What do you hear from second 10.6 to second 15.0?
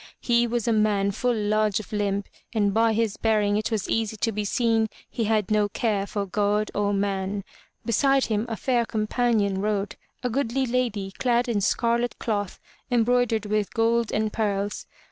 lady clad in scarlet cloth embroidered with gold and pearls.